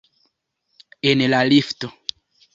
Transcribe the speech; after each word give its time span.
En 1.11 1.21
la 1.29 1.43
lifto. 1.51 1.93